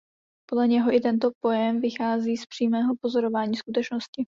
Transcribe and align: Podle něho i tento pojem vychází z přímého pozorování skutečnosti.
Podle 0.49 0.67
něho 0.67 0.93
i 0.95 0.99
tento 0.99 1.29
pojem 1.43 1.81
vychází 1.81 2.37
z 2.37 2.45
přímého 2.45 2.93
pozorování 3.01 3.55
skutečnosti. 3.55 4.25